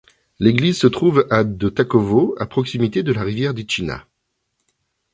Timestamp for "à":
1.29-1.43, 2.39-2.47